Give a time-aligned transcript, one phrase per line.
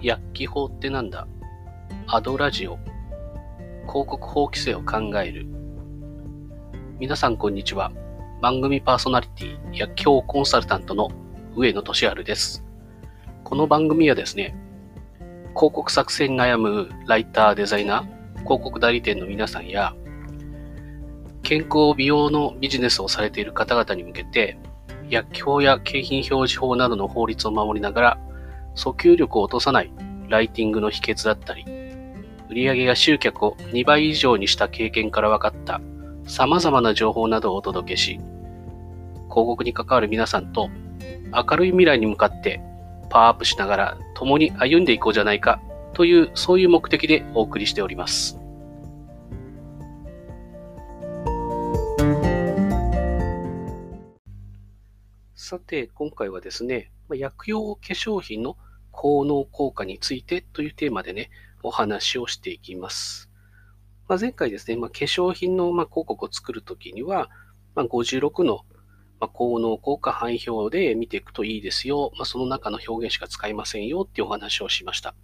[0.00, 1.26] 薬機法ってなんだ？
[2.06, 2.78] アドラジオ。
[3.88, 5.44] 広告法規制を考える。
[7.00, 7.90] 皆さんこんにちは。
[8.40, 11.10] 番組パーソナリティ薬機コンサルタントの
[11.56, 12.64] 上野俊治です。
[13.42, 14.54] この番組はですね
[15.56, 19.96] 広告作成に悩むライターデザイナー広告代理店の皆さんや
[21.42, 24.58] 健康美容のビジネスをされている方々に向けて
[25.10, 28.20] 薬機や景品表示法などの法律を守りながら
[28.78, 29.90] 訴求力を落とさない
[30.28, 31.64] ライティングの秘訣だったり、
[32.48, 35.80] 売上や集客を2倍以上にした経験から分かった
[36.24, 40.70] 様々な情報などをお届けし、広告に関わる皆さんと
[41.34, 42.62] 明るい未来に向かって
[43.10, 45.60] パワーアップしながら共に歩んでいこうじゃないか
[45.92, 48.38] という、そういう目的でお送りしております。
[55.34, 58.56] さて、今回はですね、薬用化粧品の
[58.98, 61.30] 効能効果についてというテーマでね、
[61.62, 63.30] お話をしていきます。
[64.08, 67.30] まあ、前回ですね、まあ、化粧品のま広告を作るときには、
[67.76, 68.62] まあ、56の
[69.20, 72.10] ま効能効果範囲表で見ていくといいですよ。
[72.18, 75.14] ま、その中の表現しか使いませんよっていうお話をしました。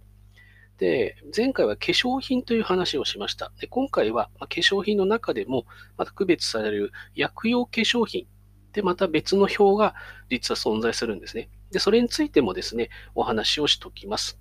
[0.77, 3.51] で、前回は化粧品という話をしました。
[3.59, 5.65] で今回は化粧品の中でも
[5.97, 8.25] また区別される薬用化粧品
[8.71, 9.95] でまた別の表が
[10.29, 11.49] 実は存在するんですね。
[11.71, 14.39] で、それについてもですね、お話をしておきます。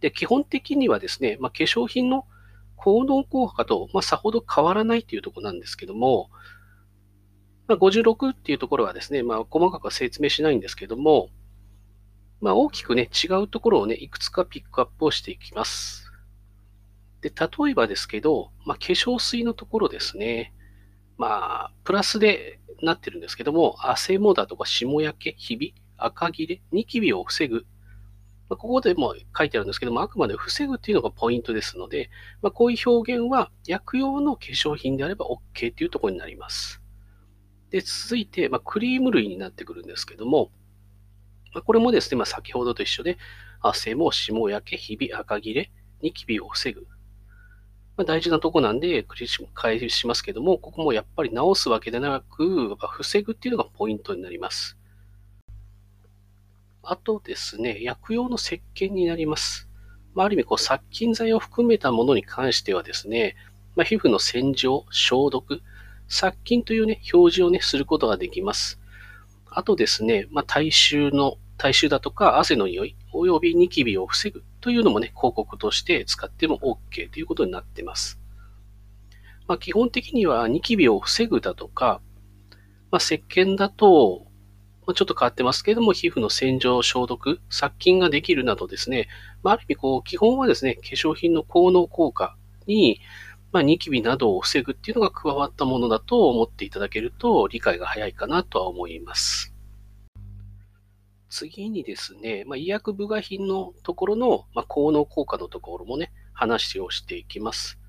[0.00, 2.26] で、基本的にはですね、まあ、化粧品の
[2.76, 6.30] 効能効果と、まあ、さほど変わらないというところなんですけども、
[7.68, 11.28] まあ、56っていうところはですね、まあ、細かくは説明しないんですけども、
[12.40, 16.10] まあ、大きくね、違うところをね、いくつかピックアップをしていきます。
[17.20, 20.54] で、例えばですけど、まあ、化粧水のところですね。
[21.18, 25.74] まあ、プラスでなってるんですけども、汗もだとか霜焼け、ひび、
[26.04, 27.66] 赤切れ、ニキビを防ぐ。
[28.48, 32.10] まあ、ここでも書いてあるんですけども、あくまで防ぐっていうのがポイントですので、
[32.42, 36.82] まあ、こういう表現は薬用の化粧品であれば OK というところになります。
[37.70, 40.50] で、続いて、まあ、クリーム類になってくるんですけども、
[41.54, 43.18] ま、これもですね、ま、先ほどと一緒で、
[43.60, 45.70] 汗も霜焼け、ひび、赤切れ、
[46.02, 46.86] ニキビを防ぐ。
[47.96, 54.79] ま、大事なとこなんで、繰り返しますけども、ここもやっぱり直すわけでなく、防ぐっていうのがポイントになります。
[56.82, 59.68] あとですね、薬用の石鹸になります。
[60.14, 63.36] まあ、ある意味こう殺菌剤を含めたものに関してはですね、
[63.76, 65.62] まあ、皮膚の洗浄、消毒、
[66.08, 68.80] 殺菌というね、表示をね、することができます。
[69.46, 78.20] あとですね、まあ、体臭の、体臭だとか汗の匂い、およびニキビを防ぐというのもね、広告として使っても OK ということになっています。
[79.46, 82.00] まあ、基本的にはニキビを防ぐだとか、
[82.90, 84.26] まあ、石鹸だと、
[84.86, 89.08] ちょっと変わってますけれども、皮膚の洗浄、消毒、殺菌ができるなどですね、
[89.42, 92.36] まあ、ある意味こう、基本はですね、化粧品の効能効果
[92.66, 93.00] に、
[93.52, 99.52] まあ、ニキビなどを防ぐっていうのが加わったものだと思っていただけると理解が早いかなとは思います。
[101.28, 107.79] 次にですね、まあ、医薬部外品のところの、まあ、効能効果のところもね、話をしていきます。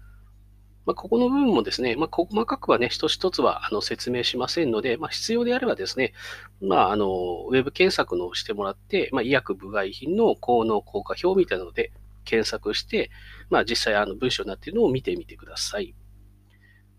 [0.85, 6.13] まあ、ここの部分もですね、まあ、細かくはね、一つ一つはあの説明しませんので、まあ、必要であればですね、
[6.59, 7.07] まあ、あの、
[7.49, 11.91] ウェブ検索のしてもらって、まあ、医薬部外品の効能効果表みたいなので
[12.25, 13.11] 検索して、
[13.49, 15.93] まあ、実際あの文章になっているのを見てみてください。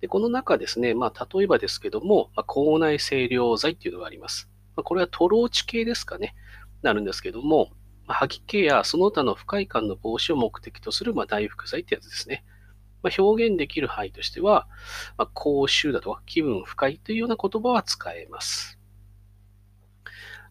[0.00, 4.48] でこの中ですね、まあ、例えばですけども、まあ、口内清涼剤っていうのがあります。
[4.76, 6.34] まあ、これはトローチ系ですかね、
[6.82, 7.70] なるんですけども、
[8.06, 12.44] まあ、吐き気やその他の不快感の防止を目的とする、まあ、大福剤ってやつですね。
[13.02, 14.68] まあ、表現できる範囲としては、
[15.16, 18.78] まあ、口臭だとか気分不快というような言葉は使えます。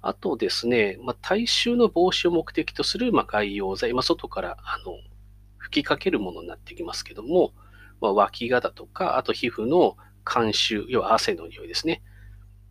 [0.02, 4.96] あとですね、まあ、体臭の防止を目的とする、まあ、外用剤、まあ、外からあの
[5.58, 7.54] 吹きかけるものになってきますけども、
[8.02, 9.96] まあ、脇がだとか、あと皮膚の
[10.26, 12.02] 監臭、要は汗の匂いですね。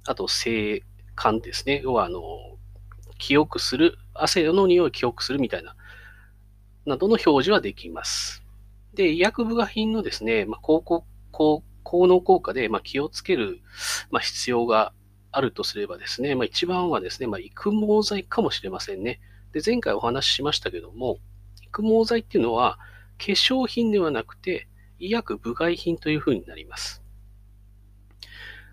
[0.06, 0.82] あと、性
[1.14, 1.80] 感ですね。
[1.84, 2.20] 要は、あの、
[3.19, 5.76] 記憶する、汗の匂いを記憶するみたいな、
[6.87, 8.39] などの表示はできます。
[8.94, 13.60] で、医薬部外品のですね、まあ、効効効能効果で、まあ、気をつける、
[14.10, 14.92] まあ、必要が
[15.32, 19.20] あるとすればですね、まあ、一番はですね、まあ、育毛剤かもしれませんね。
[19.52, 21.19] で、前回お話ししましたけども、
[21.62, 22.78] 育毛剤っていうのは、
[23.19, 27.02] 化粧品ではなくて、医薬部外品というふうになります。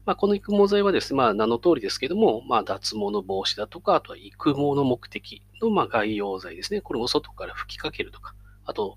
[0.06, 6.82] まあ、この育毛剤はですね、まあ、名の通りですけども、まあ、脱毛の防止だとか、あとは育毛の目的の、まあ、外用剤ですね。
[6.82, 8.34] これを外から吹きかけるとか、
[8.66, 8.96] あと、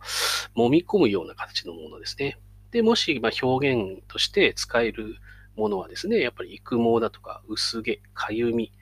[0.56, 2.38] 揉み込むような形のものですね。
[2.70, 5.16] で、もし、ま表現として使える
[5.56, 8.72] ものはですね、やっぱり育毛だとか、薄毛、かゆみ、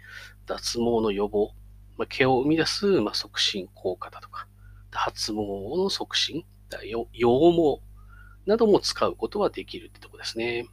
[0.46, 1.52] 脱毛の予防、
[1.96, 4.46] まあ、毛を生み出す、まあ、促進効果だとか、
[4.90, 5.38] 発毛
[5.76, 7.80] の促進、羊毛
[8.46, 10.66] なども使うことはできるってとこですね。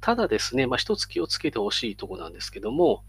[0.00, 3.04] ただですね、まあ、一つ気をつけてほしいとこなんですけども、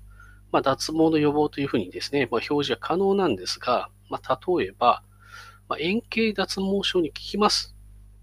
[0.52, 5.04] まあ、脱毛の予防というふうにですね、まあ、表示は可能なんですが、まあ、例えば、
[5.72, 7.74] まあ、円形脱毛症に効きます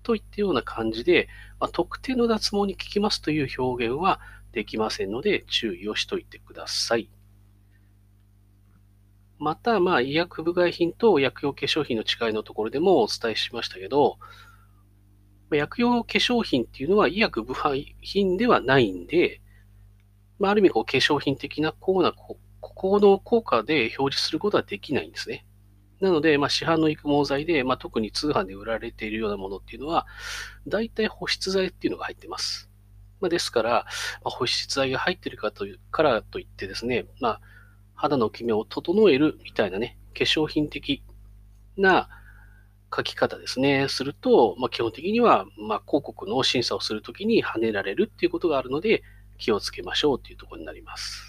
[0.03, 1.29] といったような感じで、
[1.59, 4.21] まあ、特定の脱毛に効きますという表現は
[4.53, 7.09] できませんので、注意をしといてください。
[9.39, 14.19] また、まあ、医薬部外品と薬用化粧品の違いのところでもお伝えしましたけど、
[15.51, 19.41] 薬用化粧品っていうのは医薬部外品ではないんで、
[20.39, 22.37] まあ、ある意味こう化粧品的な効な効
[23.01, 25.47] 能効果で表示することはできないんですね。
[26.01, 30.07] なので、まあ、市販の育毛剤で、まあ、特に通販で売られているようなものっていうのは、
[30.67, 32.71] 大体保湿剤っていうのが入ってます。
[33.21, 33.85] まあ、ですから、ま
[34.27, 37.41] あ、保湿剤が入ってるかというからといってですね、まあ、
[37.95, 41.03] 肌のキメを整えるみたいなね、化粧品的
[41.77, 42.09] な
[42.95, 49.03] 書き方ですね、すると、まあ、基本的には、まあ、広告の審査をするときに跳ねられるっていうことがあるので、
[49.37, 51.28] 気をつけましょうっていうところになります。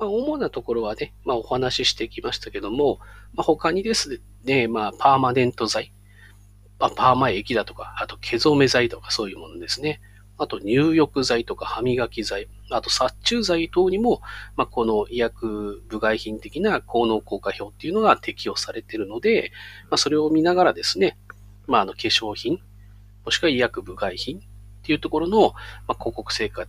[0.00, 2.98] まあ、主なところはね、まあ、お話ししてきましたけども、
[3.34, 5.92] まあ、他にですね、まあ、パーマネント剤、
[6.78, 10.00] まあ、パーマ液だとか、あと毛染め剤とかそういうものですね。
[10.38, 14.22] あと入浴剤とか歯磨き剤、あと殺虫剤等にも、
[14.56, 19.52] まあ、この医薬部外品的な効能効果表っていうのが適用されているので、
[19.90, 21.18] まあ、それを見ながらですね、
[21.66, 22.58] まあ、あの化粧品、
[23.26, 24.40] もしくは医薬部外品っ
[24.82, 25.52] ていうところの、
[25.86, 26.64] まあ、広告成果、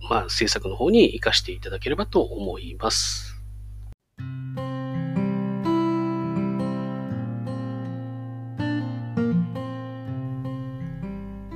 [0.00, 3.36] まあ、政策の方に活かしていただければと思います。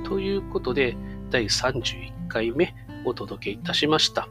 [0.05, 0.95] ということで、
[1.31, 2.75] 第31回目
[3.05, 4.27] お届けいたしました。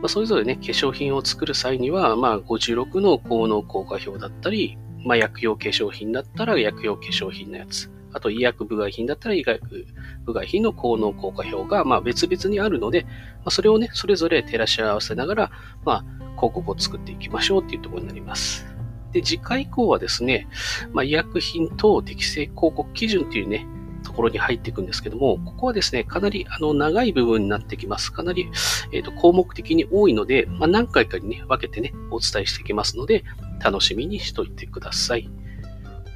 [0.00, 9.86] まあ、それぞれね、化粧品を作る際には、まあ、56の効能効果表だったり、まあ、薬用化粧品だったら薬用化粧品のやつ、あと医薬部外品だったら医薬
[10.24, 13.10] 部外品の効能効果表が、まあ、別々にあるので、ま
[13.46, 15.50] あ、それをね、それぞれ照らし合わせながら、
[15.84, 16.04] まあ、
[16.36, 18.66] 広告を作っていきましょうっていうところになります。
[19.12, 20.48] で、次回以降はですね、
[20.92, 23.66] まあ、医薬品等適正広告基準っていうね、
[24.02, 28.12] ところに入っていくんですけども、ここはですね、かなりあの長い部分になってきます。
[28.12, 28.48] かなり、
[28.92, 33.24] えーと、項目的に多いので、まあ、何回かにね、分けてね、お伝えしていきますので、
[33.62, 35.28] 楽しみにしといてください。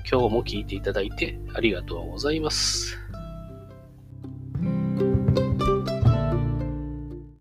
[0.09, 3.00] 今日も聞いていただいてありがとうございます。